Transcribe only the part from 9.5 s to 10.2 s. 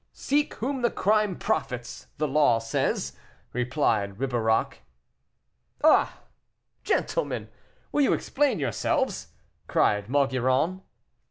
cried